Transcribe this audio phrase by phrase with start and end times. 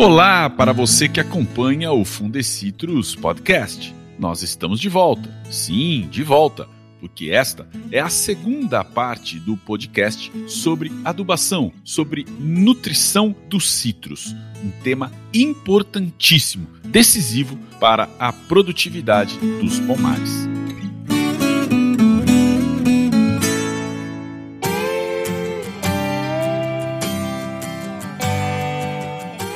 [0.00, 3.94] Olá para você que acompanha o Fundecitrus Podcast.
[4.18, 5.30] Nós estamos de volta.
[5.50, 6.66] Sim, de volta,
[6.98, 14.34] porque esta é a segunda parte do podcast sobre adubação, sobre nutrição dos citros,
[14.64, 20.59] um tema importantíssimo, decisivo para a produtividade dos pomares.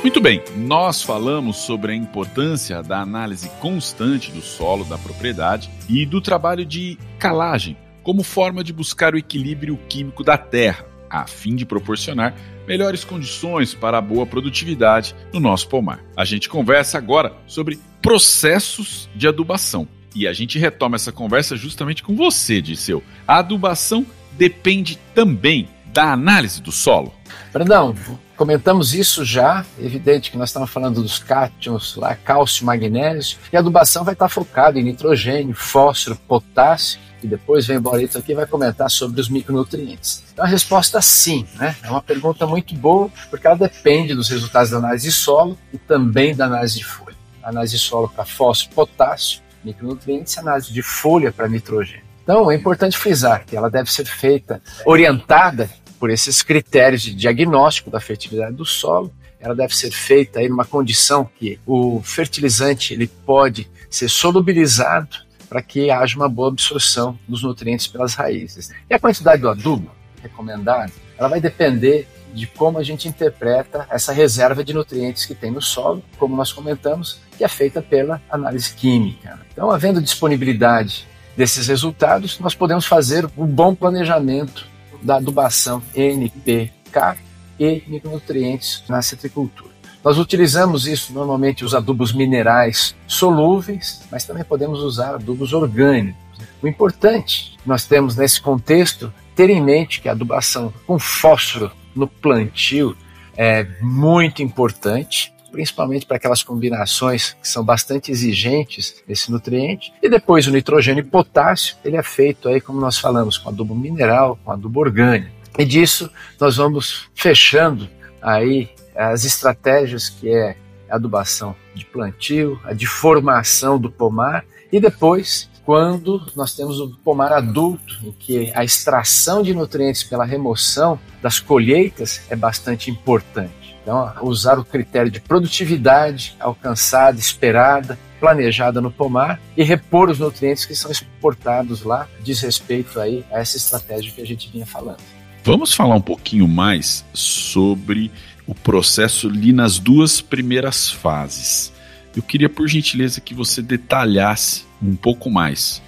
[0.05, 6.05] Muito bem, nós falamos sobre a importância da análise constante do solo da propriedade e
[6.05, 11.55] do trabalho de calagem como forma de buscar o equilíbrio químico da terra, a fim
[11.55, 12.35] de proporcionar
[12.67, 15.99] melhores condições para a boa produtividade no nosso pomar.
[16.15, 19.87] A gente conversa agora sobre processos de adubação.
[20.13, 23.01] E a gente retoma essa conversa justamente com você, Disseu.
[23.27, 27.11] A adubação depende também da análise do solo.
[27.51, 27.95] Brandão,
[28.35, 33.59] Comentamos isso já, evidente que nós estamos falando dos cátions, lá, cálcio, magnésio, e a
[33.59, 38.45] adubação vai estar focada em nitrogênio, fósforo, potássio, e depois vem o Borito aqui vai
[38.45, 40.21] comentar sobre os micronutrientes.
[40.33, 41.77] Então a resposta sim, né?
[41.81, 45.77] É uma pergunta muito boa, porque ela depende dos resultados da análise de solo e
[45.77, 47.15] também da análise de folha.
[47.41, 52.03] Análise de solo para fósforo, potássio, micronutrientes, análise de folha para nitrogênio.
[52.21, 55.69] Então é importante frisar que ela deve ser feita orientada
[56.05, 59.11] por esses critérios de diagnóstico da fertilidade do solo.
[59.39, 65.17] Ela deve ser feita em uma condição que o fertilizante ele pode ser solubilizado
[65.49, 68.69] para que haja uma boa absorção dos nutrientes pelas raízes.
[68.87, 69.89] E a quantidade do adubo
[70.21, 75.49] recomendado, ela vai depender de como a gente interpreta essa reserva de nutrientes que tem
[75.49, 79.39] no solo, como nós comentamos, que é feita pela análise química.
[79.51, 84.74] Então, havendo disponibilidade desses resultados, nós podemos fazer um bom planejamento
[85.05, 87.17] da adubação NPK
[87.59, 89.73] e micronutrientes na citricultura.
[90.03, 96.21] Nós utilizamos isso normalmente os adubos minerais solúveis, mas também podemos usar adubos orgânicos.
[96.61, 102.07] O importante nós temos nesse contexto ter em mente que a adubação com fósforo no
[102.07, 102.95] plantio
[103.37, 109.93] é muito importante, principalmente para aquelas combinações que são bastante exigentes desse nutriente.
[110.03, 113.73] E depois o nitrogênio e potássio, ele é feito aí, como nós falamos, com adubo
[113.73, 115.31] mineral, com adubo orgânico.
[115.57, 117.87] E disso nós vamos fechando
[118.21, 120.57] aí as estratégias que é
[120.89, 124.43] a adubação de plantio, a de formação do pomar
[124.73, 130.25] e depois quando nós temos o pomar adulto, em que a extração de nutrientes pela
[130.25, 133.64] remoção das colheitas é bastante importante.
[133.85, 140.65] Então, usar o critério de produtividade alcançada, esperada, planejada no pomar e repor os nutrientes
[140.65, 144.97] que são exportados lá, diz respeito aí a essa estratégia que a gente vinha falando.
[145.43, 148.11] Vamos falar um pouquinho mais sobre
[148.47, 151.71] o processo ali nas duas primeiras fases.
[152.15, 155.79] Eu queria, por gentileza, que você detalhasse um pouco mais.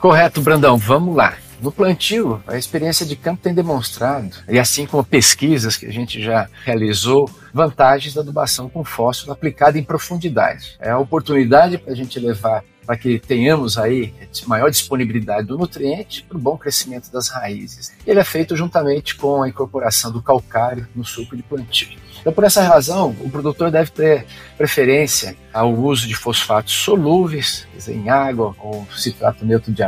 [0.00, 1.36] Correto, Brandão, vamos lá.
[1.66, 6.22] No plantio, a experiência de campo tem demonstrado, e assim como pesquisas que a gente
[6.22, 10.76] já realizou, vantagens da adubação com fósforo aplicada em profundidade.
[10.78, 14.14] É a oportunidade para a gente levar para que tenhamos aí
[14.46, 17.92] maior disponibilidade do nutriente para o bom crescimento das raízes.
[18.06, 21.98] Ele é feito juntamente com a incorporação do calcário no suco de plantio.
[22.20, 24.26] Então, por essa razão, o produtor deve ter
[24.58, 29.82] preferência ao uso de fosfatos solúveis, em água ou citrato neutro de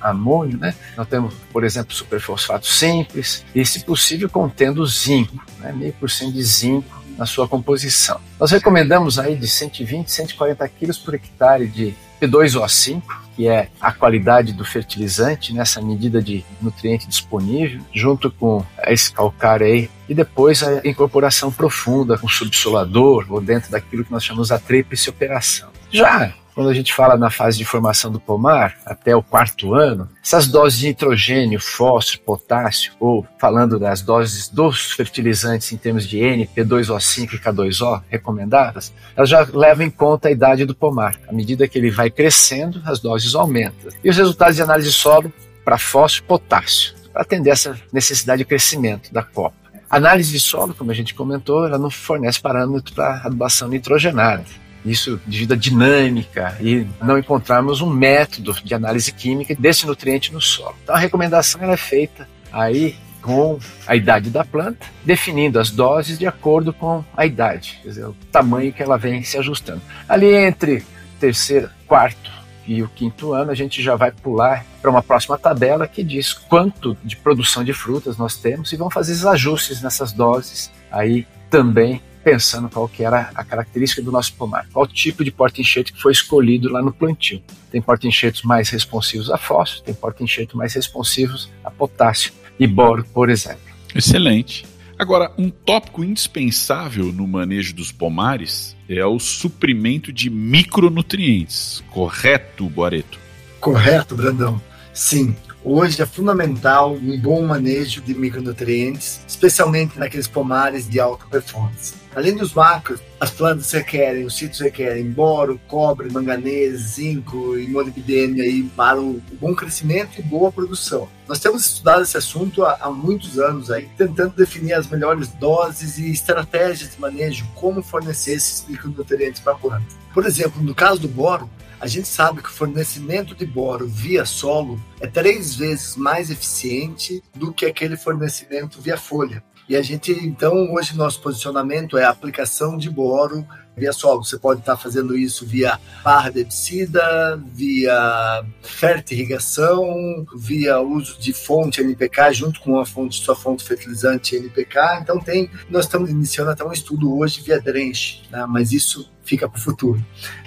[0.00, 0.58] amônio.
[0.58, 0.74] Né?
[0.96, 5.72] Nós temos, por exemplo, superfosfato simples e, se possível, contendo zinco, né?
[5.72, 8.20] meio por cento de zinco na sua composição.
[8.38, 13.02] Nós recomendamos aí de 120, 140 quilos por hectare de P2O5,
[13.34, 19.66] que é a qualidade do fertilizante nessa medida de nutriente disponível, junto com esse calcário
[19.66, 24.58] aí, e depois a incorporação profunda com subsolador, ou dentro daquilo que nós chamamos a
[24.58, 25.68] tríplice operação.
[25.90, 30.08] Já quando a gente fala na fase de formação do pomar, até o quarto ano,
[30.24, 36.18] essas doses de nitrogênio, fósforo, potássio, ou falando das doses dos fertilizantes em termos de
[36.18, 41.20] N, P2O5 e K2O recomendadas, elas já levam em conta a idade do pomar.
[41.28, 43.92] À medida que ele vai crescendo, as doses aumentam.
[44.02, 45.30] E os resultados de análise de solo
[45.62, 49.56] para fósforo e potássio, para atender essa necessidade de crescimento da copa.
[49.90, 54.42] Análise de solo, como a gente comentou, ela não fornece parâmetro para adubação nitrogenada
[54.86, 60.40] isso devido à dinâmica e não encontrarmos um método de análise química desse nutriente no
[60.40, 60.76] solo.
[60.82, 66.26] Então a recomendação é feita aí com a idade da planta, definindo as doses de
[66.26, 69.82] acordo com a idade, quer dizer, o tamanho que ela vem se ajustando.
[70.08, 70.84] Ali entre
[71.18, 72.30] terceiro, quarto
[72.64, 76.32] e o quinto ano, a gente já vai pular para uma próxima tabela que diz
[76.32, 81.26] quanto de produção de frutas nós temos e vamos fazer os ajustes nessas doses aí
[81.50, 86.02] também pensando qual que era a característica do nosso pomar, qual tipo de porta-enxerto que
[86.02, 87.40] foi escolhido lá no plantio.
[87.70, 93.30] Tem porta-enxertos mais responsivos a fósforo, tem porta-enxerto mais responsivos a potássio e boro, por
[93.30, 93.60] exemplo.
[93.94, 94.66] Excelente.
[94.98, 101.84] Agora, um tópico indispensável no manejo dos pomares é o suprimento de micronutrientes.
[101.92, 103.20] Correto, Boareto?
[103.60, 104.60] Correto, Brandão.
[104.92, 111.94] Sim, hoje é fundamental um bom manejo de micronutrientes, especialmente naqueles pomares de alta performance.
[112.14, 118.42] Além dos macros, as plantas requerem, os sítios requerem boro, cobre, manganês, zinco e molibdênio
[118.42, 121.08] aí para o bom crescimento e boa produção.
[121.28, 125.98] Nós temos estudado esse assunto há, há muitos anos aí, tentando definir as melhores doses
[125.98, 129.86] e estratégias de manejo, como fornecer esses micronutrientes para a planta.
[130.14, 131.50] Por exemplo, no caso do boro,
[131.80, 137.22] a gente sabe que o fornecimento de boro via solo é três vezes mais eficiente
[137.34, 139.42] do que aquele fornecimento via folha.
[139.68, 143.44] E a gente, então, hoje nosso posicionamento é a aplicação de boro
[143.76, 144.24] via solo.
[144.24, 151.80] Você pode estar fazendo isso via barra de herbicida, via fertirrigação, via uso de fonte
[151.80, 155.00] NPK junto com a fonte, sua fonte fertilizante NPK.
[155.02, 158.46] Então tem, nós estamos iniciando até um estudo hoje via drenche, né?
[158.48, 160.02] mas isso fica para o futuro.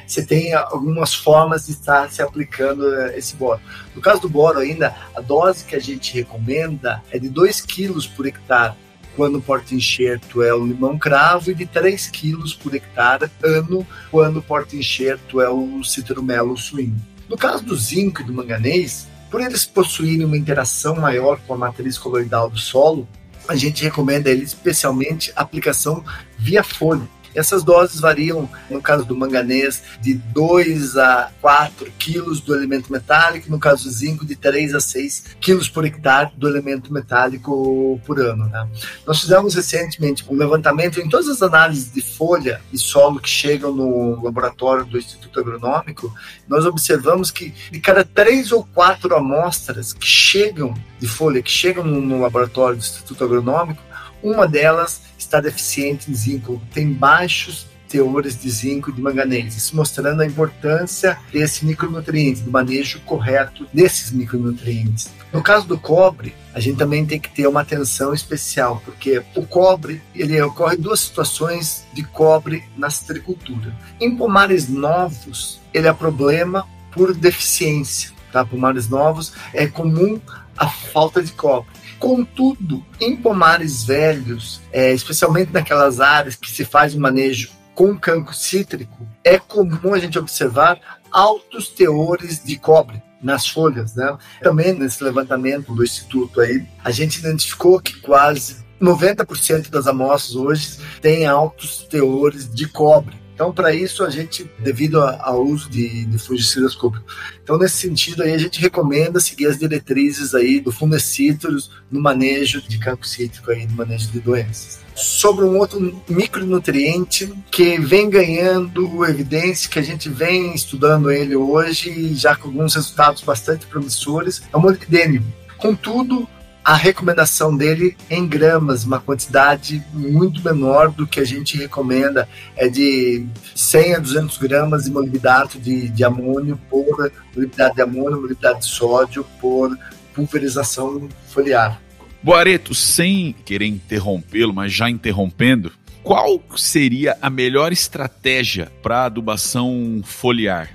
[0.09, 3.61] Você tem algumas formas de estar se aplicando eh, esse boro.
[3.93, 8.07] No caso do boro ainda, a dose que a gente recomenda é de 2 quilos
[8.07, 8.73] por hectare
[9.15, 14.37] quando o porta-enxerto é o limão cravo, e de 3 quilos por hectare ano, quando
[14.37, 16.99] o porta-enxerto é o citromelo suíno.
[17.29, 21.57] No caso do zinco e do manganês, por eles possuírem uma interação maior com a
[21.57, 23.07] matriz coloidal do solo,
[23.47, 26.03] a gente recomenda ele especialmente aplicação
[26.35, 32.55] via folha essas doses variam, no caso do manganês, de 2 a 4 quilos do
[32.55, 36.91] elemento metálico, no caso do zinco, de 3 a 6 quilos por hectare do elemento
[36.91, 38.45] metálico por ano.
[38.47, 38.67] Né?
[39.05, 43.73] Nós fizemos recentemente um levantamento em todas as análises de folha e solo que chegam
[43.73, 46.13] no laboratório do Instituto Agronômico,
[46.47, 51.83] nós observamos que de cada três ou quatro amostras que chegam de folha, que chegam
[51.83, 53.81] no, laboratório do Instituto Agronômico,
[54.21, 59.75] uma delas está deficiente em zinco, tem baixos teores de zinco e de manganês, isso
[59.75, 65.09] mostrando a importância desse micronutriente, do manejo correto desses micronutrientes.
[65.33, 69.45] No caso do cobre, a gente também tem que ter uma atenção especial, porque o
[69.45, 73.75] cobre, ele ocorre duas situações de cobre na citricultura.
[73.99, 78.45] Em pomares novos, ele é problema por deficiência, tá?
[78.45, 80.19] Pomares novos é comum
[80.57, 81.78] a falta de cobre.
[81.99, 88.33] Contudo, em pomares velhos, é, especialmente naquelas áreas que se faz o manejo com cancro
[88.33, 90.79] cítrico, é comum a gente observar
[91.11, 94.17] altos teores de cobre nas folhas, né?
[94.41, 100.77] Também nesse levantamento do instituto aí, a gente identificou que quase 90% das amostras hoje
[101.01, 103.15] têm altos teores de cobre.
[103.39, 107.15] Então, para isso, a gente, devido ao uso de, de fungicidas cúbicos.
[107.41, 112.61] Então, nesse sentido, aí, a gente recomenda seguir as diretrizes aí do Fundecitrus no manejo
[112.61, 114.81] de campo cítrico, aí, no manejo de doenças.
[114.93, 122.13] Sobre um outro micronutriente que vem ganhando evidência, que a gente vem estudando ele hoje,
[122.15, 125.23] já com alguns resultados bastante promissores, é o molibdênio.
[125.57, 126.27] Contudo,
[126.69, 132.69] a recomendação dele em gramas, uma quantidade muito menor do que a gente recomenda, é
[132.69, 138.59] de 100 a 200 gramas de molibdato de, de amônio por molibdato de amônio, molibdato
[138.59, 139.75] de sódio por
[140.13, 141.81] pulverização foliar.
[142.21, 145.71] Boareto, sem querer interrompê-lo, mas já interrompendo,
[146.03, 150.69] qual seria a melhor estratégia para adubação foliar?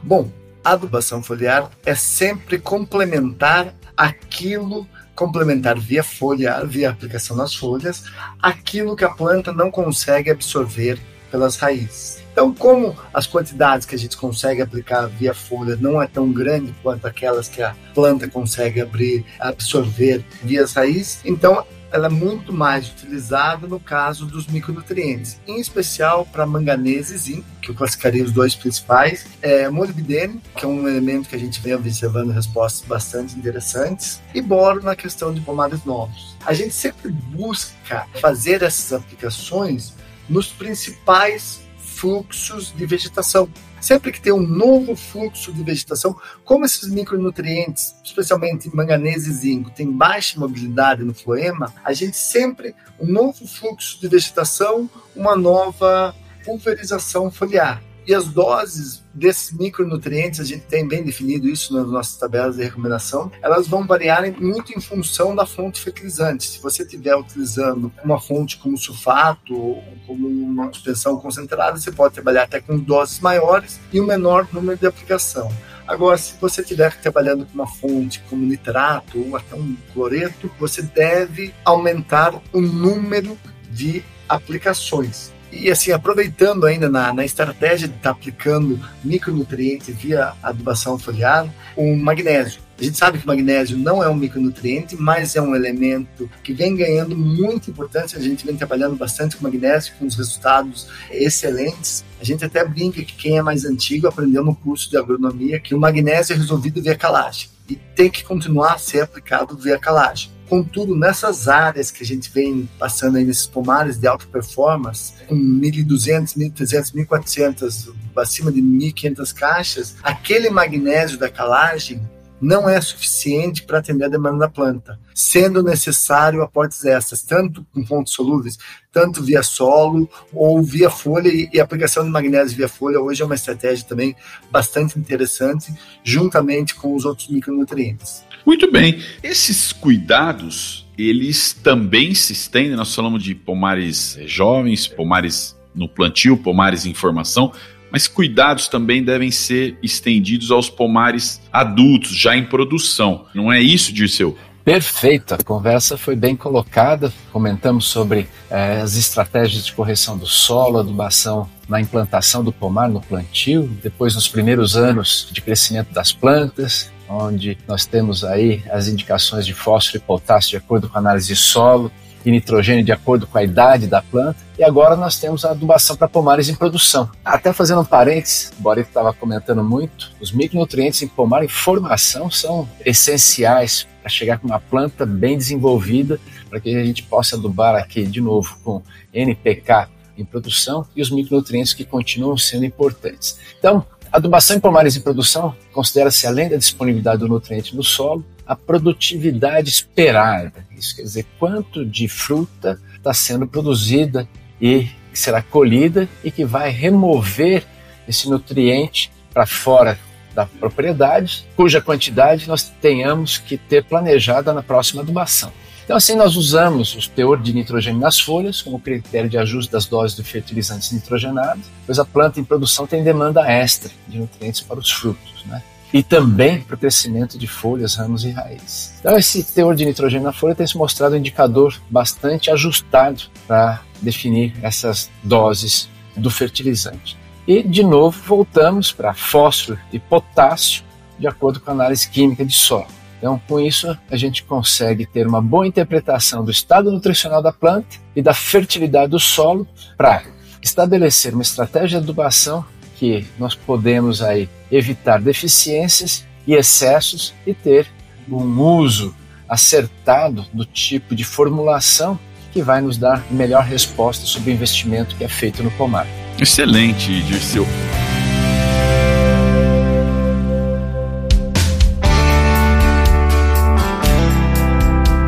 [0.00, 0.30] Bom,
[0.62, 8.04] a adubação foliar é sempre complementar aquilo complementar via folha, via aplicação nas folhas,
[8.40, 10.98] aquilo que a planta não consegue absorver
[11.30, 12.22] pelas raízes.
[12.32, 16.74] Então, como as quantidades que a gente consegue aplicar via folha não é tão grande
[16.82, 22.88] quanto aquelas que a planta consegue abrir, absorver via raízes, então ela é muito mais
[22.88, 28.32] utilizada no caso dos micronutrientes, em especial para manganês e zinco, que eu classificaria os
[28.32, 33.36] dois principais, é, molibdênio, que é um elemento que a gente vem observando respostas bastante
[33.36, 36.36] interessantes, e boro na questão de pomares novos.
[36.44, 39.94] A gente sempre busca fazer essas aplicações
[40.28, 41.60] nos principais
[42.00, 43.48] fluxos de vegetação.
[43.80, 49.70] Sempre que tem um novo fluxo de vegetação, como esses micronutrientes, especialmente manganês e zinco,
[49.70, 56.14] tem baixa mobilidade no floema, a gente sempre, um novo fluxo de vegetação, uma nova
[56.44, 57.82] pulverização foliar.
[58.06, 62.62] E as doses desses micronutrientes, a gente tem bem definido isso nas nossas tabelas de
[62.62, 66.44] recomendação, elas vão variar muito em função da fonte fertilizante.
[66.44, 72.14] Se você estiver utilizando uma fonte como sulfato ou como uma suspensão concentrada, você pode
[72.14, 75.50] trabalhar até com doses maiores e um menor número de aplicação.
[75.86, 80.82] Agora, se você estiver trabalhando com uma fonte como nitrato ou até um cloreto, você
[80.82, 83.36] deve aumentar o número
[83.70, 85.32] de aplicações.
[85.52, 91.48] E assim, aproveitando ainda na, na estratégia de estar tá aplicando micronutrientes via adubação foliar,
[91.76, 92.60] o magnésio.
[92.78, 96.54] A gente sabe que o magnésio não é um micronutriente, mas é um elemento que
[96.54, 98.18] vem ganhando muita importância.
[98.18, 102.02] A gente vem trabalhando bastante com magnésio, com os resultados excelentes.
[102.18, 105.74] A gente até brinca que quem é mais antigo aprendeu no curso de agronomia que
[105.74, 110.30] o magnésio é resolvido via calagem e tem que continuar a ser aplicado via calagem.
[110.50, 115.36] Contudo, nessas áreas que a gente vem passando aí nesses pomares de alta performance, com
[115.36, 122.02] 1.200, 1.300, 1.400, acima de 1.500 caixas, aquele magnésio da calagem
[122.40, 127.86] não é suficiente para atender a demanda da planta, sendo necessário aportes extras, tanto com
[127.86, 128.58] fontes solúveis,
[128.90, 133.24] tanto via solo ou via folha, e a aplicação de magnésio via folha hoje é
[133.24, 134.16] uma estratégia também
[134.50, 138.28] bastante interessante, juntamente com os outros micronutrientes.
[138.44, 145.88] Muito bem, esses cuidados, eles também se estendem, nós falamos de pomares jovens, pomares no
[145.88, 147.52] plantio, pomares em formação,
[147.90, 153.26] mas cuidados também devem ser estendidos aos pomares adultos, já em produção.
[153.34, 154.36] Não é isso, Dirceu?
[154.64, 157.12] Perfeito, a conversa foi bem colocada.
[157.32, 163.00] Comentamos sobre eh, as estratégias de correção do solo, adubação na implantação do pomar, no
[163.00, 169.44] plantio, depois nos primeiros anos de crescimento das plantas, onde nós temos aí as indicações
[169.44, 171.90] de fósforo e potássio de acordo com a análise de solo,
[172.24, 174.36] e nitrogênio de acordo com a idade da planta.
[174.58, 177.10] E agora nós temos a adubação para pomares em produção.
[177.24, 182.30] Até fazendo um parênteses, o Borito estava comentando muito, os micronutrientes em pomar em formação
[182.30, 187.74] são essenciais para chegar com uma planta bem desenvolvida, para que a gente possa adubar
[187.74, 193.38] aqui de novo com NPK em produção e os micronutrientes que continuam sendo importantes.
[193.58, 198.56] Então, adubação em pomares em produção considera-se além da disponibilidade do nutriente no solo, a
[198.56, 200.66] produtividade esperada.
[200.76, 204.28] Isso quer dizer quanto de fruta está sendo produzida
[204.60, 207.64] e será colhida e que vai remover
[208.08, 209.98] esse nutriente para fora
[210.34, 215.52] da propriedade, cuja quantidade nós tenhamos que ter planejada na próxima adubação.
[215.90, 219.86] Então, assim, nós usamos o teor de nitrogênio nas folhas como critério de ajuste das
[219.86, 224.78] doses de fertilizantes nitrogenados, pois a planta em produção tem demanda extra de nutrientes para
[224.78, 225.44] os frutos.
[225.46, 225.60] Né?
[225.92, 228.94] e também para o crescimento de folhas, ramos e raízes.
[229.00, 233.82] Então, esse teor de nitrogênio na folha tem se mostrado um indicador bastante ajustado para
[234.00, 237.18] definir essas doses do fertilizante.
[237.48, 240.84] E, de novo, voltamos para fósforo e potássio,
[241.18, 242.99] de acordo com a análise química de solo.
[243.20, 247.98] Então, com isso, a gente consegue ter uma boa interpretação do estado nutricional da planta
[248.16, 250.22] e da fertilidade do solo para
[250.62, 252.64] estabelecer uma estratégia de adubação
[252.96, 257.86] que nós podemos aí evitar deficiências e excessos e ter
[258.26, 259.14] um uso
[259.46, 262.18] acertado do tipo de formulação
[262.52, 266.06] que vai nos dar melhor resposta sobre o investimento que é feito no pomar.
[266.38, 267.66] Excelente, Dirceu.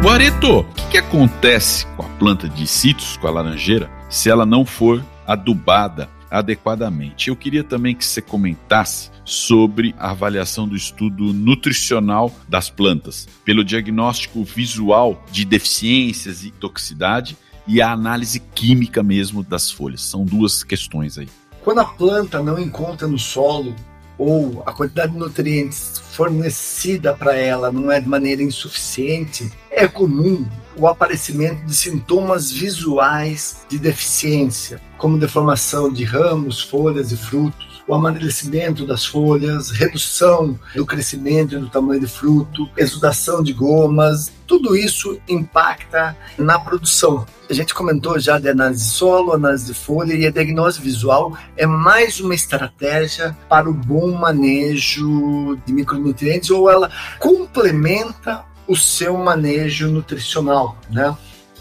[0.02, 4.44] Guareto, o que, que acontece com a planta de citros, com a laranjeira, se ela
[4.44, 7.28] não for adubada adequadamente.
[7.28, 13.64] Eu queria também que você comentasse sobre a avaliação do estudo nutricional das plantas, pelo
[13.64, 20.02] diagnóstico visual de deficiências e toxicidade e a análise química mesmo das folhas.
[20.02, 21.28] São duas questões aí.
[21.62, 23.72] Quando a planta não encontra no solo
[24.18, 29.48] ou a quantidade de nutrientes fornecida para ela não é de maneira insuficiente,
[29.82, 30.46] é comum
[30.76, 37.92] o aparecimento de sintomas visuais de deficiência, como deformação de ramos, folhas e frutos, o
[37.92, 44.76] amadurecimento das folhas, redução do crescimento e do tamanho do fruto, exudação de gomas, tudo
[44.76, 47.26] isso impacta na produção.
[47.50, 51.36] A gente comentou já de análise de solo, análise de folha e a diagnose visual
[51.56, 59.18] é mais uma estratégia para o bom manejo de micronutrientes ou ela complementa o seu
[59.18, 61.14] manejo nutricional, né?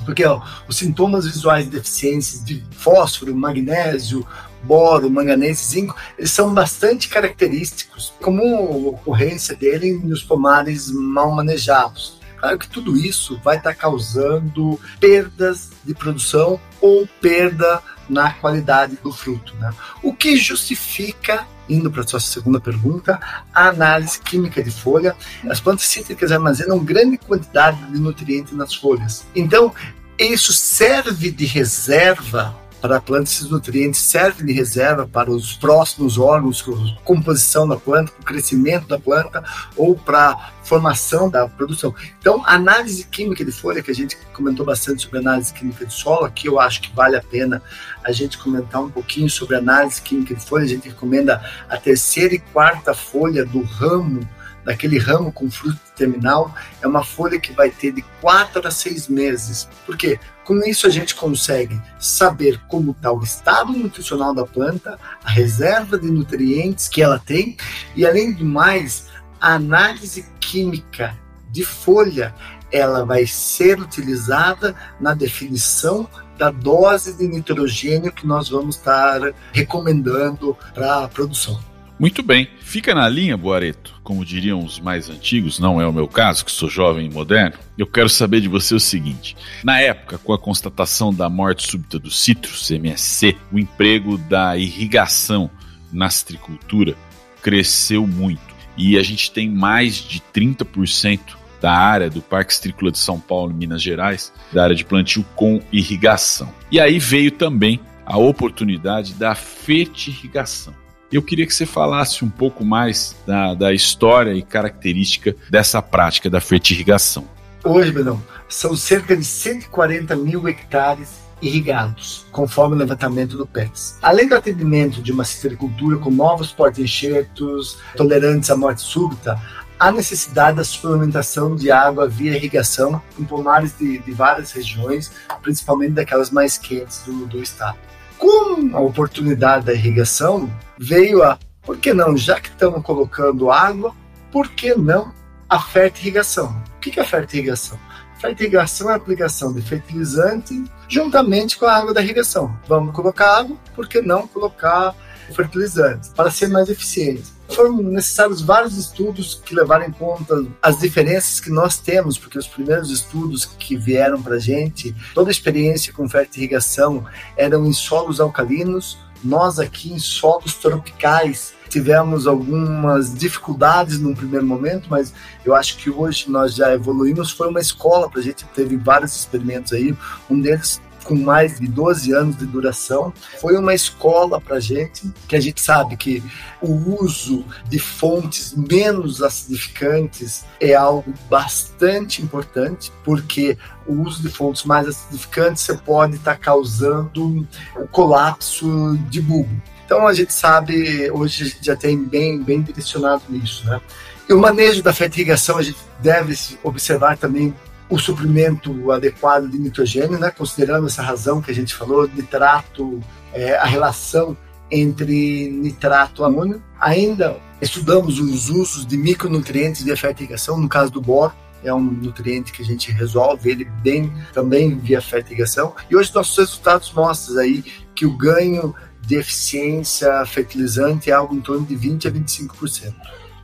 [0.06, 4.26] Porque ó, os sintomas visuais de deficiências de fósforo, magnésio,
[4.64, 12.18] boro, manganês, zinco, eles são bastante característicos, como ocorrência dele nos pomares mal manejados.
[12.38, 19.12] Claro que tudo isso vai estar causando perdas de produção ou perda na qualidade do
[19.12, 19.54] fruto.
[19.58, 19.72] Né?
[20.02, 23.20] O que justifica indo para a sua segunda pergunta,
[23.54, 25.16] a análise química de folha.
[25.50, 29.26] As plantas cítricas armazenam grande quantidade de nutrientes nas folhas.
[29.36, 29.74] Então,
[30.20, 36.18] isso serve de reserva para a planta, esses nutrientes servem de reserva para os próximos
[36.18, 36.66] órgãos,
[37.04, 39.44] composição da planta, o crescimento da planta
[39.78, 41.94] ou para formação da produção.
[42.20, 45.94] Então, a análise química de folha, que a gente comentou bastante sobre análise química de
[45.94, 47.62] solo, aqui eu acho que vale a pena
[48.04, 50.66] a gente comentar um pouquinho sobre análise química de folha.
[50.66, 54.28] A gente recomenda a terceira e quarta folha do ramo
[54.64, 59.08] daquele ramo com fruto terminal, é uma folha que vai ter de 4 a 6
[59.08, 59.68] meses.
[59.86, 60.20] Por quê?
[60.44, 65.98] Com isso a gente consegue saber como está o estado nutricional da planta, a reserva
[65.98, 67.56] de nutrientes que ela tem
[67.96, 69.08] e além do mais,
[69.40, 71.18] a análise química
[71.50, 72.34] de folha,
[72.72, 79.20] ela vai ser utilizada na definição da dose de nitrogênio que nós vamos estar
[79.52, 81.71] recomendando para a produção.
[82.02, 82.48] Muito bem.
[82.62, 83.94] Fica na linha, Boareto.
[84.04, 87.60] Como diriam os mais antigos, não é o meu caso, que sou jovem e moderno.
[87.78, 92.00] Eu quero saber de você o seguinte: na época, com a constatação da morte súbita
[92.00, 95.48] do citrus, MSC, o emprego da irrigação
[95.94, 96.96] na citricultura
[97.40, 98.42] cresceu muito.
[98.76, 101.20] E a gente tem mais de 30%
[101.62, 105.62] da área do Parque Citrícola de São Paulo, Minas Gerais, da área de plantio com
[105.72, 106.52] irrigação.
[106.72, 110.81] E aí veio também a oportunidade da fertirrigação.
[111.12, 116.30] Eu queria que você falasse um pouco mais da, da história e característica dessa prática
[116.30, 117.28] da fertirrigação.
[117.66, 123.98] Hoje, Bedão, são cerca de 140 mil hectares irrigados, conforme o levantamento do PETS.
[124.02, 129.38] Além do atendimento de uma citricultura com novos porta-enxertos tolerantes à morte súbita,
[129.78, 135.94] há necessidade da suplementação de água via irrigação em pomares de, de várias regiões, principalmente
[135.94, 137.78] daquelas mais quentes do, do estado
[138.22, 140.48] com a oportunidade da irrigação,
[140.78, 143.96] veio a, por que não, já que estamos colocando água,
[144.32, 145.12] por que não
[145.50, 146.56] a fertirrigação?
[146.78, 147.80] O que é a fertirrigação?
[148.20, 152.56] Fertirrigação é a aplicação de fertilizante juntamente com a água da irrigação.
[152.68, 154.94] Vamos colocar água, por que não colocar
[155.36, 156.10] fertilizantes?
[156.10, 157.24] Para ser mais eficiente
[157.56, 162.48] foram necessários vários estudos que levaram em conta as diferenças que nós temos, porque os
[162.48, 167.06] primeiros estudos que vieram para gente, toda a experiência com fertirrigação
[167.38, 174.88] eram em solos alcalinos, nós aqui em solos tropicais tivemos algumas dificuldades num primeiro momento,
[174.90, 175.14] mas
[175.46, 177.32] eu acho que hoje nós já evoluímos.
[177.32, 179.96] Foi uma escola para a gente, teve vários experimentos aí.
[180.30, 183.14] Um deles com mais de 12 anos de duração.
[183.40, 186.24] Foi uma escola para gente, que a gente sabe que
[186.62, 194.64] o uso de fontes menos acidificantes é algo bastante importante, porque o uso de fontes
[194.64, 199.62] mais acidificantes você pode estar tá causando o colapso de bulbo.
[199.86, 203.82] Então a gente sabe, hoje a gente já tem bem, bem direcionado nisso, né?
[204.30, 206.34] E o manejo da fertirrigação a gente deve
[206.64, 207.54] observar também
[207.92, 213.02] o suprimento adequado de nitrogênio, né, considerando essa razão que a gente falou, nitrato,
[213.34, 214.36] é, a relação
[214.72, 216.64] entre nitrato e amônio.
[216.80, 222.54] Ainda estudamos os usos de micronutrientes de fertigação, no caso do boro, é um nutriente
[222.54, 225.76] que a gente resolve ele bem também via fertigação.
[225.90, 228.74] E hoje nossos resultados mostram aí que o ganho
[229.06, 232.94] de eficiência fertilizante é algo em torno de 20 a 25%.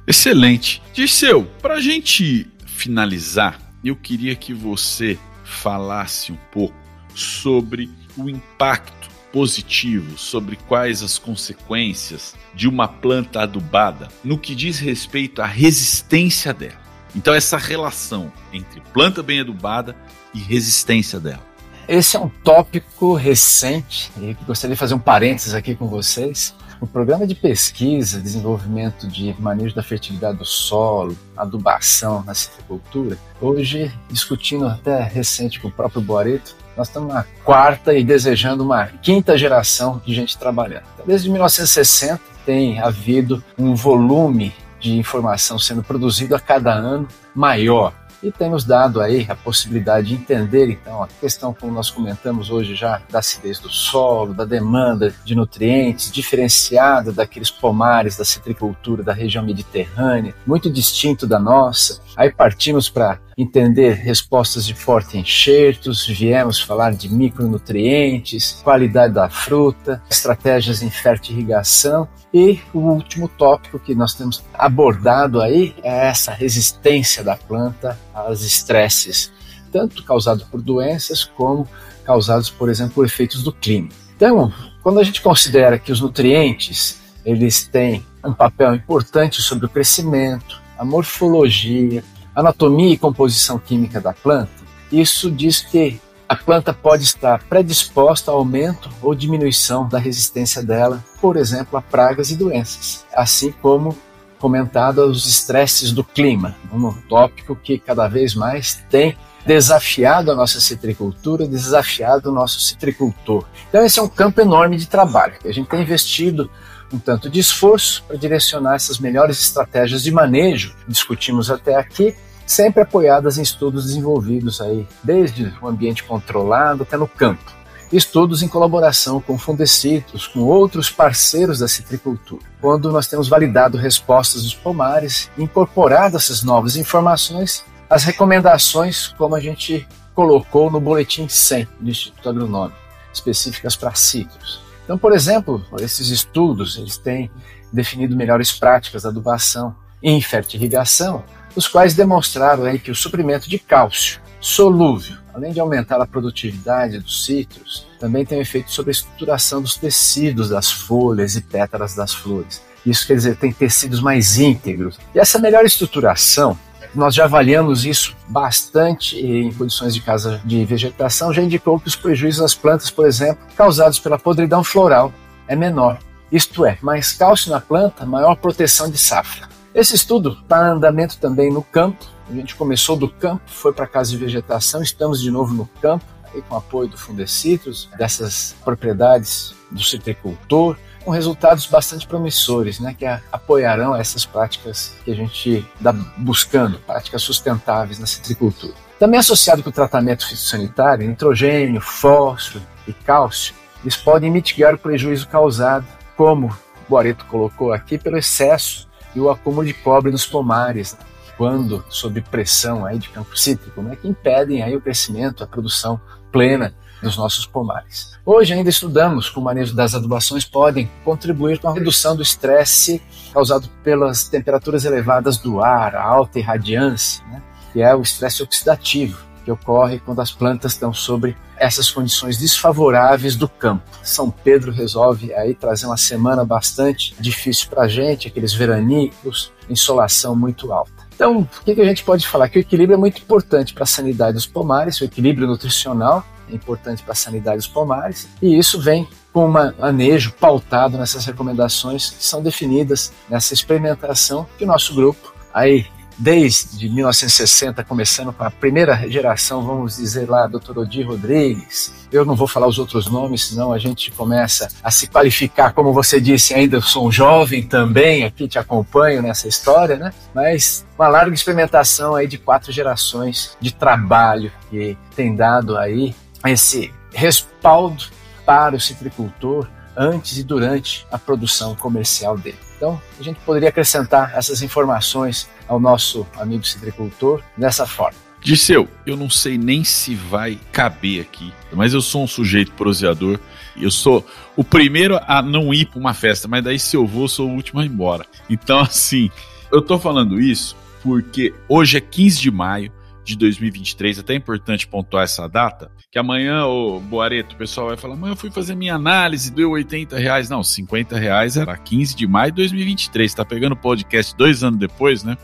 [0.08, 0.82] Excelente.
[0.94, 6.76] Dirceu, para a gente finalizar, eu queria que você falasse um pouco
[7.16, 14.80] sobre o impacto positivo, sobre quais as consequências de uma planta adubada no que diz
[14.80, 16.80] respeito à resistência dela.
[17.16, 19.96] Então, essa relação entre planta bem adubada
[20.34, 21.46] e resistência dela.
[21.88, 26.54] Esse é um tópico recente e gostaria de fazer um parênteses aqui com vocês.
[26.80, 33.92] O programa de pesquisa, desenvolvimento de manejo da fertilidade do solo, adubação na citricultura, hoje
[34.10, 39.36] discutindo até recente com o próprio Boareto, nós estamos na quarta e desejando uma quinta
[39.36, 40.86] geração de gente trabalhando.
[41.06, 48.32] Desde 1960 tem havido um volume de informação sendo produzido a cada ano maior e
[48.32, 52.76] tem nos dado aí a possibilidade de entender, então, a questão, como nós comentamos hoje
[52.76, 59.14] já, da acidez do solo, da demanda de nutrientes diferenciada daqueles pomares da citricultura da
[59.14, 62.02] região mediterrânea, muito distinto da nossa.
[62.16, 70.02] Aí partimos para entender respostas de forte enxertos, viemos falar de micronutrientes, qualidade da fruta,
[70.10, 77.24] estratégias em fertirrigação e o último tópico que nós temos abordado aí é essa resistência
[77.24, 79.32] da planta aos estresses
[79.72, 81.68] tanto causado por doenças como
[82.04, 83.90] causados, por exemplo, por efeitos do clima.
[84.16, 89.70] Então, quando a gente considera que os nutrientes eles têm um papel importante sobre o
[89.70, 92.04] crescimento, a morfologia,
[92.38, 94.52] anatomia e composição química da planta,
[94.92, 101.04] isso diz que a planta pode estar predisposta ao aumento ou diminuição da resistência dela,
[101.20, 103.98] por exemplo, a pragas e doenças, assim como
[104.38, 110.60] comentado os estresses do clima, um tópico que cada vez mais tem desafiado a nossa
[110.60, 113.46] citricultura, desafiado o nosso citricultor.
[113.68, 116.52] Então esse é um campo enorme de trabalho que a gente tem investido
[116.94, 122.16] um tanto de esforço para direcionar essas melhores estratégias de manejo, discutimos até aqui,
[122.48, 127.58] sempre apoiadas em estudos desenvolvidos aí, desde o ambiente controlado até no campo.
[127.92, 134.44] Estudos em colaboração com Fundecitrus, com outros parceiros da citricultura, quando nós temos validado respostas
[134.44, 141.68] dos pomares, incorporado essas novas informações, as recomendações, como a gente colocou no boletim 100
[141.80, 142.78] do Instituto Agronômico,
[143.14, 144.62] específicas para citros.
[144.84, 147.30] Então, por exemplo, esses estudos eles têm
[147.72, 151.24] definido melhores práticas de adubação e fertirrigação,
[151.58, 157.00] os quais demonstraram aí que o suprimento de cálcio solúvel, além de aumentar a produtividade
[157.00, 161.96] dos citros, também tem um efeito sobre a estruturação dos tecidos das folhas e pétalas
[161.96, 162.62] das flores.
[162.86, 165.00] Isso quer dizer, tem tecidos mais íntegros.
[165.16, 166.58] E essa melhor estruturação,
[166.94, 171.96] nós já avaliamos isso bastante em condições de casa de vegetação, já indicou que os
[171.96, 175.12] prejuízos às plantas, por exemplo, causados pela podridão floral,
[175.48, 175.98] é menor.
[176.32, 179.57] Isto é, mais cálcio na planta, maior proteção de safra.
[179.78, 182.04] Esse estudo está em andamento também no campo.
[182.28, 185.68] A gente começou do campo, foi para a casa de vegetação, estamos de novo no
[185.80, 192.96] campo, aí com apoio do Fundecitrus, dessas propriedades do citricultor, com resultados bastante promissores, né,
[192.98, 198.74] que apoiarão essas práticas que a gente está buscando, práticas sustentáveis na citricultura.
[198.98, 205.28] Também associado com o tratamento fitossanitário, nitrogênio, fósforo e cálcio, eles podem mitigar o prejuízo
[205.28, 205.86] causado,
[206.16, 208.87] como o Boareto colocou aqui, pelo excesso
[209.18, 210.96] e o acúmulo de cobre nos pomares,
[211.36, 216.00] quando sob pressão aí de campo cítrico, né, que impedem aí o crescimento, a produção
[216.32, 218.18] plena dos nossos pomares.
[218.24, 223.02] Hoje ainda estudamos como o manejo das adubações podem contribuir com a redução do estresse
[223.34, 227.42] causado pelas temperaturas elevadas do ar, a alta irradiância, né,
[227.74, 233.38] que é o estresse oxidativo que ocorre quando as plantas estão sobre essas condições desfavoráveis
[233.38, 233.84] do campo.
[234.04, 240.36] São Pedro resolve aí trazer uma semana bastante difícil para a gente, aqueles veranicos, insolação
[240.36, 240.92] muito alta.
[241.16, 242.50] Então, o que, que a gente pode falar?
[242.50, 246.54] Que o equilíbrio é muito importante para a sanidade dos pomares, o equilíbrio nutricional é
[246.54, 252.10] importante para a sanidade dos pomares, e isso vem com um manejo pautado nessas recomendações
[252.10, 255.86] que são definidas nessa experimentação que o nosso grupo aí
[256.18, 260.80] desde 1960, começando com a primeira geração, vamos dizer lá, Dr.
[260.80, 261.94] Odir Rodrigues.
[262.12, 265.74] Eu não vou falar os outros nomes, senão a gente começa a se qualificar.
[265.74, 270.14] Como você disse, ainda sou um jovem também, aqui te acompanho nessa história, né?
[270.34, 276.92] Mas uma larga experimentação aí de quatro gerações de trabalho que tem dado aí esse
[277.14, 278.06] respaldo
[278.46, 282.67] para o citricultor antes e durante a produção comercial dele.
[282.78, 288.18] Então, a gente poderia acrescentar essas informações ao nosso amigo citricultor dessa forma.
[288.40, 293.40] Disseu, eu não sei nem se vai caber aqui, mas eu sou um sujeito proseador.
[293.76, 297.28] Eu sou o primeiro a não ir para uma festa, mas daí se eu vou,
[297.28, 298.26] sou o último a ir embora.
[298.50, 299.30] Então, assim,
[299.72, 302.92] eu tô falando isso porque hoje é 15 de maio
[303.28, 307.98] de 2023, até é importante pontuar essa data, que amanhã, o Boareto, o pessoal vai
[307.98, 310.50] falar, mas eu fui fazer minha análise, deu 80 reais.
[310.50, 314.80] Não, 50 reais era 15 de maio de 2023, tá pegando o podcast dois anos
[314.80, 315.38] depois, né?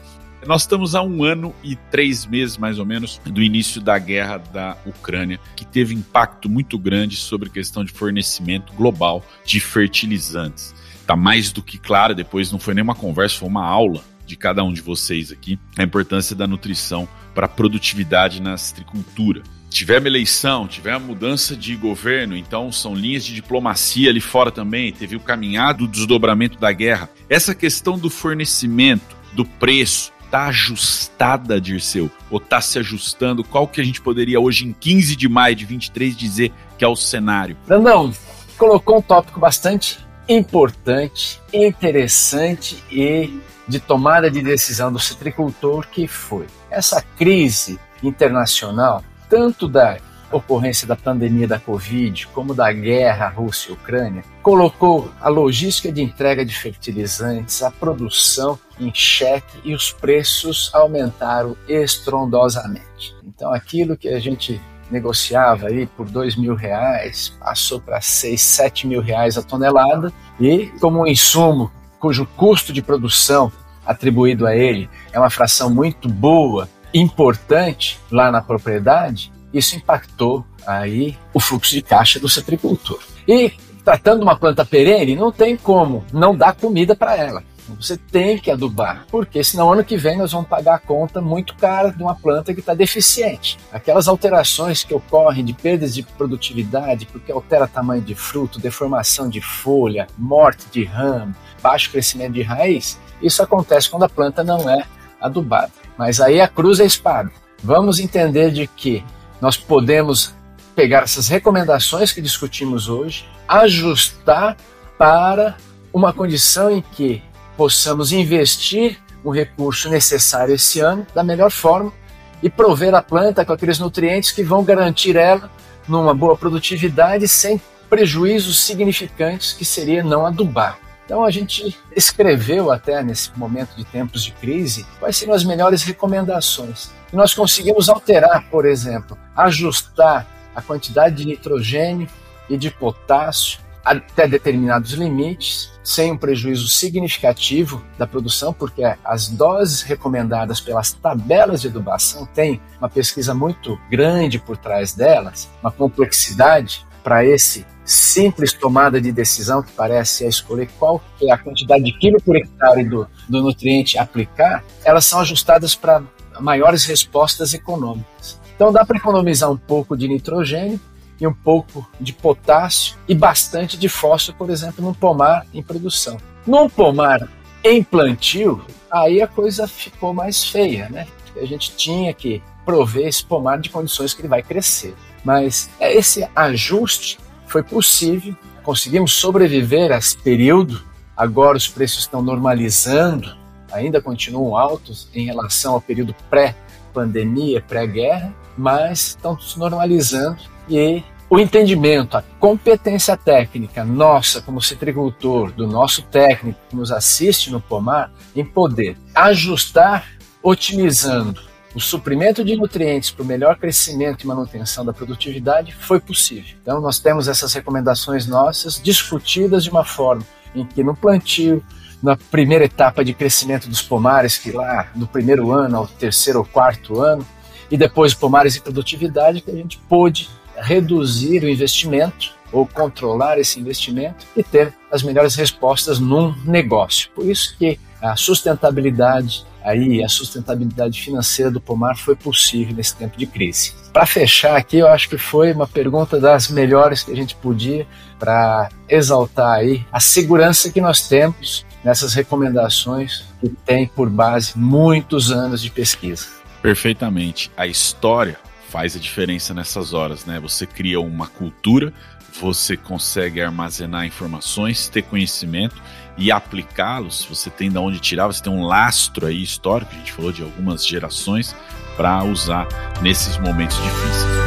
[0.46, 4.38] Nós estamos a um ano e três meses, mais ou menos, do início da guerra
[4.38, 10.76] da Ucrânia, que teve impacto muito grande sobre a questão de fornecimento global de fertilizantes.
[11.00, 14.36] Está mais do que claro, depois não foi nem uma conversa, foi uma aula de
[14.36, 19.42] cada um de vocês aqui, a importância da nutrição para a produtividade na citricultura.
[19.70, 25.16] Tivemos eleição, tivemos mudança de governo, então são linhas de diplomacia ali fora também, teve
[25.16, 27.10] o caminhado do desdobramento da guerra.
[27.28, 32.10] Essa questão do fornecimento, do preço, está ajustada, Dirceu?
[32.30, 33.44] Ou está se ajustando?
[33.44, 36.88] Qual que a gente poderia hoje, em 15 de maio de 23, dizer que é
[36.88, 37.58] o cenário?
[37.68, 38.12] Brandão,
[38.58, 43.30] colocou um tópico bastante importante, interessante e
[43.68, 49.98] de tomada de decisão do citricultor que foi essa crise internacional, tanto da
[50.32, 56.02] ocorrência da pandemia da Covid, como da guerra Rússia e Ucrânia, colocou a logística de
[56.02, 63.16] entrega de fertilizantes, a produção em xeque e os preços aumentaram estrondosamente.
[63.24, 68.86] Então aquilo que a gente negociava aí por dois mil reais passou para seis, sete
[68.86, 71.72] mil reais a tonelada e como um insumo
[72.04, 73.50] cujo custo de produção
[73.86, 81.18] atribuído a ele é uma fração muito boa, importante lá na propriedade, isso impactou aí
[81.34, 83.00] o fluxo de caixa do citricultor.
[83.26, 83.54] E
[83.86, 87.42] tratando uma planta perene, não tem como não dar comida para ela.
[87.80, 91.56] Você tem que adubar, porque senão ano que vem nós vamos pagar a conta muito
[91.56, 93.58] cara de uma planta que está deficiente.
[93.72, 99.40] Aquelas alterações que ocorrem de perdas de produtividade, porque altera tamanho de fruto, deformação de
[99.40, 101.34] folha, morte de ramo,
[101.64, 104.84] baixo crescimento de raiz, isso acontece quando a planta não é
[105.20, 105.72] adubada.
[105.98, 107.32] Mas aí a cruz é a espada.
[107.64, 109.04] Vamos entender de que
[109.40, 110.36] nós podemos
[110.76, 114.58] pegar essas recomendações que discutimos hoje, ajustar
[114.98, 115.56] para
[115.94, 117.24] uma condição em que
[117.56, 121.94] possamos investir o recurso necessário esse ano da melhor forma
[122.42, 125.50] e prover a planta com aqueles nutrientes que vão garantir ela
[125.88, 130.83] numa boa produtividade sem prejuízos significantes que seria não adubar.
[131.06, 135.84] Então a gente escreveu até nesse momento de tempos de crise quais seriam as melhores
[135.84, 136.92] recomendações.
[137.12, 142.08] E nós conseguimos alterar, por exemplo, ajustar a quantidade de nitrogênio
[142.50, 149.82] e de potássio até determinados limites, sem um prejuízo significativo da produção, porque as doses
[149.82, 156.86] recomendadas pelas tabelas de adubação têm uma pesquisa muito grande por trás delas, uma complexidade
[157.04, 161.92] para esse simples tomada de decisão que parece é escolher qual é a quantidade de
[161.98, 166.02] quilo por hectare do, do nutriente aplicar, elas são ajustadas para
[166.40, 168.40] maiores respostas econômicas.
[168.56, 170.80] Então dá para economizar um pouco de nitrogênio
[171.20, 176.18] e um pouco de potássio e bastante de fósforo, por exemplo, num pomar em produção.
[176.46, 177.28] Num pomar
[177.64, 178.62] em plantio,
[178.92, 181.08] aí a coisa ficou mais feia, né?
[181.36, 184.94] A gente tinha que prover esse pomar de condições que ele vai crescer.
[185.24, 190.82] Mas esse ajuste foi possível, conseguimos sobreviver a esse período.
[191.16, 193.36] Agora os preços estão normalizando,
[193.72, 201.40] ainda continuam altos em relação ao período pré-pandemia, pré-guerra, mas estão se normalizando e o
[201.40, 208.12] entendimento, a competência técnica nossa como citricultor, do nosso técnico que nos assiste no pomar,
[208.36, 210.08] em poder ajustar,
[210.44, 211.42] otimizando
[211.76, 216.56] o suprimento de nutrientes para o melhor crescimento e manutenção da produtividade foi possível.
[216.62, 221.64] Então, nós temos essas recomendações nossas discutidas de uma forma em que no plantio,
[222.02, 226.46] na primeira etapa de crescimento dos pomares, que lá do primeiro ano ao terceiro ou
[226.46, 227.26] quarto ano,
[227.72, 233.60] e depois pomares e produtividade, que a gente pôde reduzir o investimento ou controlar esse
[233.60, 237.10] investimento e ter as melhores respostas num negócio.
[237.16, 243.18] Por isso que a sustentabilidade aí a sustentabilidade financeira do pomar foi possível nesse tempo
[243.18, 243.74] de crise.
[243.92, 247.88] Para fechar aqui, eu acho que foi uma pergunta das melhores que a gente podia
[248.20, 255.32] para exaltar aí a segurança que nós temos nessas recomendações que tem por base muitos
[255.32, 256.28] anos de pesquisa.
[256.62, 257.52] Perfeitamente.
[257.58, 260.40] A história faz a diferença nessas horas, né?
[260.40, 261.94] Você cria uma cultura,
[262.42, 265.76] você consegue armazenar informações, ter conhecimento
[266.18, 267.26] e aplicá-los.
[267.26, 270.42] Você tem de onde tirar, você tem um lastro aí histórico, a gente falou de
[270.42, 271.56] algumas gerações,
[271.96, 272.68] para usar
[273.02, 274.44] nesses momentos difíceis.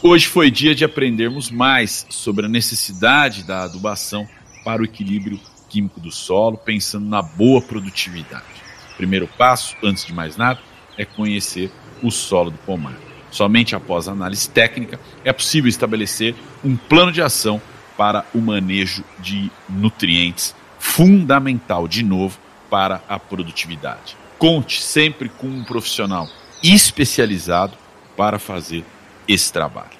[0.00, 4.26] Hoje foi dia de aprendermos mais sobre a necessidade da adubação
[4.64, 8.57] para o equilíbrio químico do solo, pensando na boa produtividade.
[8.98, 10.60] Primeiro passo, antes de mais nada,
[10.98, 11.70] é conhecer
[12.02, 12.96] o solo do pomar.
[13.30, 16.34] Somente após a análise técnica é possível estabelecer
[16.64, 17.62] um plano de ação
[17.96, 24.16] para o manejo de nutrientes, fundamental, de novo, para a produtividade.
[24.38, 26.28] Conte sempre com um profissional
[26.62, 27.76] especializado
[28.16, 28.84] para fazer
[29.26, 29.97] esse trabalho.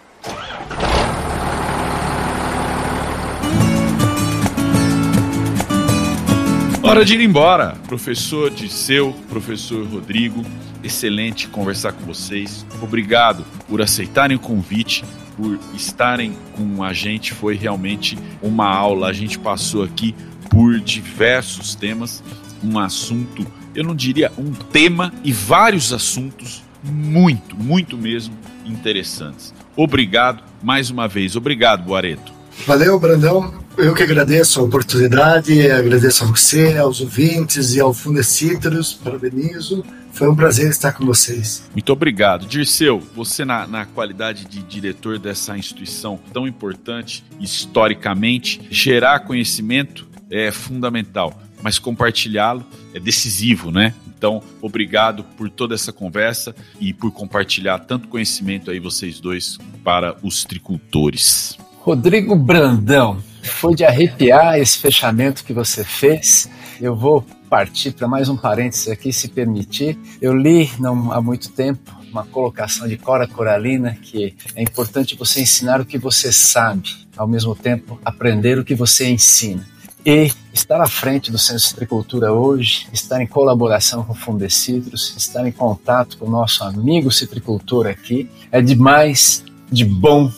[6.88, 7.76] Hora de ir embora.
[7.86, 10.42] Professor Disseu, professor Rodrigo,
[10.82, 12.64] excelente conversar com vocês.
[12.80, 15.04] Obrigado por aceitarem o convite,
[15.36, 17.34] por estarem com a gente.
[17.34, 19.08] Foi realmente uma aula.
[19.08, 20.14] A gente passou aqui
[20.48, 22.24] por diversos temas,
[22.64, 29.52] um assunto, eu não diria um tema e vários assuntos muito, muito mesmo interessantes.
[29.76, 31.36] Obrigado mais uma vez.
[31.36, 32.32] Obrigado, Boareto.
[32.66, 33.67] Valeu, Brandão.
[33.78, 39.84] Eu que agradeço a oportunidade, agradeço a você, aos ouvintes e ao Fundecitrus, parabenizo.
[40.12, 41.62] Foi um prazer estar com vocês.
[41.72, 42.44] Muito obrigado.
[42.44, 50.50] Dirceu, você na, na, qualidade de diretor dessa instituição tão importante historicamente, gerar conhecimento é
[50.50, 53.94] fundamental, mas compartilhá-lo é decisivo, né?
[54.08, 60.16] Então, obrigado por toda essa conversa e por compartilhar tanto conhecimento aí vocês dois para
[60.20, 61.56] os tricultores.
[61.78, 66.48] Rodrigo Brandão, foi de arrepiar esse fechamento que você fez.
[66.80, 69.98] Eu vou partir para mais um parênteses aqui, se permitir.
[70.20, 75.42] Eu li não há muito tempo uma colocação de Cora Coralina que é importante você
[75.42, 79.66] ensinar o que você sabe, ao mesmo tempo aprender o que você ensina.
[80.06, 85.14] E estar à frente do Centro de Citricultura hoje, estar em colaboração com o Fundecitrus,
[85.16, 90.32] estar em contato com o nosso amigo citricultor aqui, é demais de bom,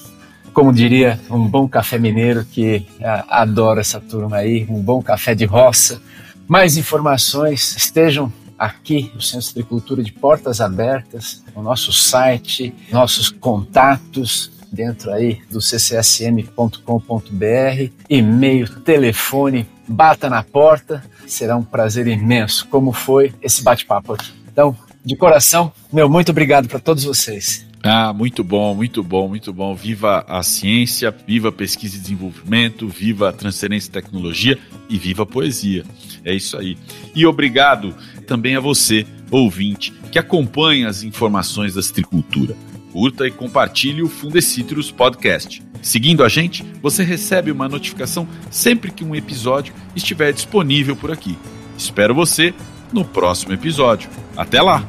[0.61, 5.35] como diria um bom café mineiro que ah, adora essa turma aí, um bom café
[5.35, 6.03] de roça.
[6.47, 13.31] Mais informações estejam aqui, o Centro de Citricultura de portas abertas, o nosso site, nossos
[13.31, 16.77] contatos, dentro aí do ccsm.com.br,
[18.11, 24.31] e-mail, telefone, bata na porta, será um prazer imenso, como foi esse bate-papo aqui.
[24.53, 27.70] Então, de coração, meu muito obrigado para todos vocês.
[27.83, 29.75] Ah, muito bom, muito bom, muito bom.
[29.75, 35.23] Viva a ciência, viva a pesquisa e desenvolvimento, viva a transferência e tecnologia e viva
[35.23, 35.85] a poesia.
[36.25, 36.77] É isso aí.
[37.15, 37.95] E obrigado
[38.27, 42.55] também a você, ouvinte, que acompanha as informações da citricultura
[42.93, 45.63] curta e compartilhe o Fundecitrus Podcast.
[45.81, 51.39] Seguindo a gente, você recebe uma notificação sempre que um episódio estiver disponível por aqui.
[51.77, 52.53] Espero você
[52.93, 54.11] no próximo episódio.
[54.37, 54.85] Até lá!